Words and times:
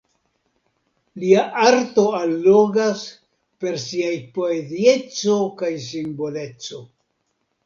Lia 1.23 1.43
arto 1.63 2.05
allogas 2.19 3.03
per 3.65 3.77
siaj 3.85 4.17
poezieco 4.39 5.37
kaj 5.61 5.71
simboleco. 5.91 6.83